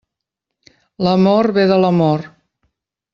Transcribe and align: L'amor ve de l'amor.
L'amor 1.07 1.49
ve 1.59 1.67
de 1.73 1.77
l'amor. 1.83 2.25